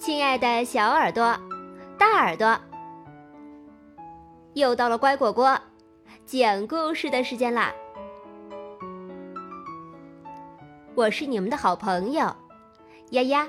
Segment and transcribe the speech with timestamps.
[0.00, 1.38] 亲爱的小耳朵、
[1.98, 2.58] 大耳朵，
[4.54, 5.60] 又到了乖果果
[6.24, 7.70] 讲故事的时间啦！
[10.94, 12.34] 我是你们的好朋友
[13.10, 13.46] 丫丫。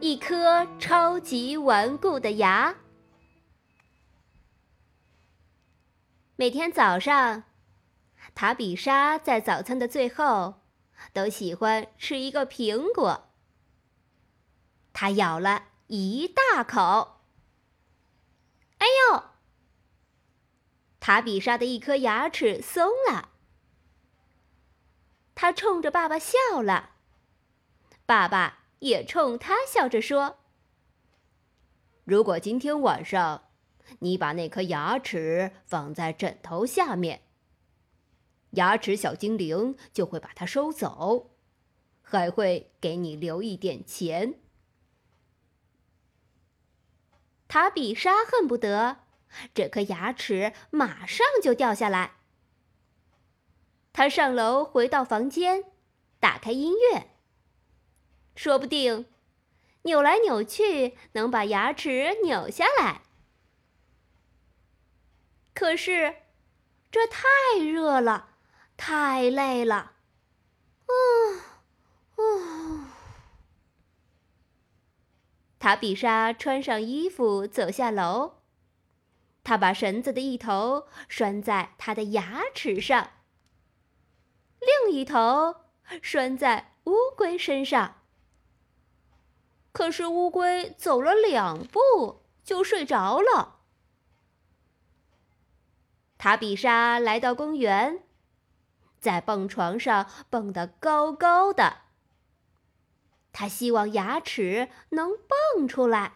[0.00, 2.74] 一颗超级顽固的牙。
[6.36, 7.42] 每天早上，
[8.34, 10.62] 塔比莎在早餐的最后
[11.12, 13.30] 都喜欢吃一个苹果。
[14.92, 17.22] 她咬了一大口，
[18.78, 19.22] 哎呦！
[21.00, 23.30] 塔比莎的一颗牙齿松了。
[25.34, 26.90] 她冲着爸爸笑了，
[28.04, 30.38] 爸爸也冲她笑着说
[32.04, 33.44] ：“如果今天晚上……”
[33.98, 37.22] 你把那颗牙齿放在枕头下面，
[38.50, 41.30] 牙齿小精灵就会把它收走，
[42.02, 44.40] 还会给你留一点钱。
[47.46, 48.98] 塔比莎恨不得
[49.52, 52.12] 这颗牙齿马上就掉下来。
[53.92, 55.64] 他上楼回到房间，
[56.20, 57.10] 打开音乐，
[58.36, 59.06] 说不定
[59.82, 63.02] 扭来扭去能把牙齿扭下来。
[65.52, 66.14] 可是，
[66.90, 68.29] 这太热了，
[68.82, 69.92] 太累了。
[70.86, 70.94] 啊，
[72.16, 72.86] 哦！
[75.58, 78.36] 塔比莎穿上衣服走下楼，
[79.44, 83.10] 她把绳子的一头拴在她的牙齿上，
[84.60, 85.56] 另一头
[86.00, 87.96] 拴在乌龟身上。
[89.72, 93.58] 可是乌龟走了两步就睡着了。
[96.16, 98.04] 塔比莎来到公园，
[99.00, 101.78] 在蹦床上蹦得高高的。
[103.32, 105.10] 他希望牙齿能
[105.54, 106.14] 蹦出来，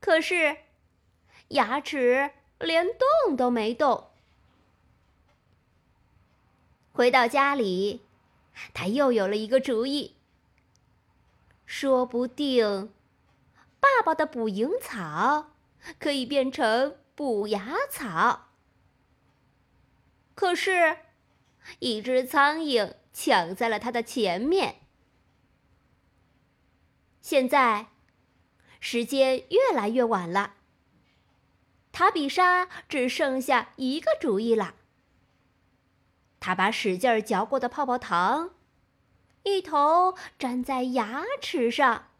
[0.00, 0.58] 可是
[1.48, 4.10] 牙齿连动都没动。
[6.92, 8.02] 回到家里，
[8.74, 10.16] 他又有了一个主意。
[11.64, 12.92] 说不定，
[13.80, 15.48] 爸爸的捕蝇草
[15.98, 16.96] 可以变成。
[17.16, 18.48] 补牙草，
[20.34, 20.98] 可是，
[21.78, 24.82] 一只苍蝇抢在了他的前面。
[27.20, 27.86] 现在，
[28.78, 30.54] 时间越来越晚了。
[31.90, 34.74] 塔比莎只剩下一个主意了。
[36.38, 38.54] 他把使劲嚼过的泡泡糖，
[39.42, 42.10] 一头粘在牙齿上，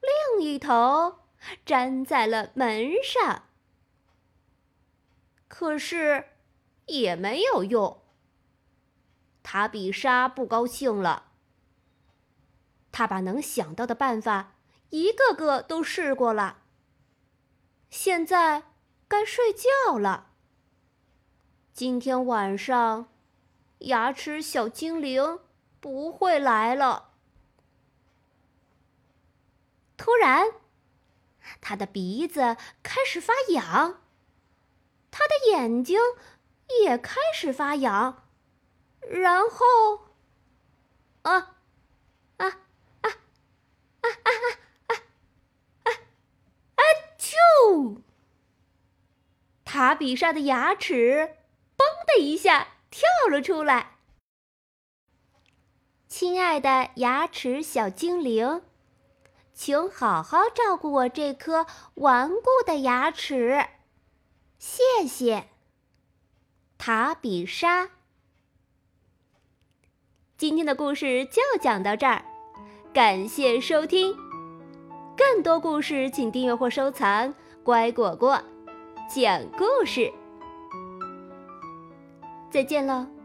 [0.00, 1.20] 另一头
[1.64, 3.44] 粘在了门上。
[5.48, 6.26] 可是，
[6.86, 8.02] 也没有用。
[9.56, 11.30] 塔比莎不高兴了。
[12.92, 14.52] 他把能想到的办法
[14.90, 16.58] 一个个都试过了。
[17.88, 18.64] 现在
[19.08, 20.26] 该睡觉了。
[21.72, 23.08] 今天晚上，
[23.78, 25.38] 牙齿小精灵
[25.80, 27.12] 不会来了。
[29.96, 30.48] 突然，
[31.62, 34.02] 他的鼻子开始发痒。
[35.10, 35.98] 他的眼睛
[36.82, 38.25] 也开始发痒，
[39.08, 39.66] 然后
[41.22, 41.56] 啊
[42.38, 42.48] 啊啊
[43.00, 43.10] 啊
[44.02, 44.10] 啊
[44.86, 44.94] 啊
[45.84, 45.92] 啊
[46.74, 46.82] 啊
[47.18, 48.00] 啾。
[49.64, 51.36] 塔比莎的牙齿
[51.76, 53.98] 嘣的一下跳了出来。
[56.08, 58.62] 亲爱的牙齿小精灵，
[59.52, 63.66] 请好好照顾我这颗顽固的牙齿，
[64.58, 65.48] 谢谢。
[66.78, 67.90] 塔比莎。
[70.38, 72.22] 今天的故事就讲到这儿，
[72.92, 74.14] 感谢收听。
[75.16, 77.34] 更多故事请订阅或收藏
[77.64, 78.38] “乖果果
[79.08, 80.12] 讲故事”。
[82.52, 83.15] 再见喽。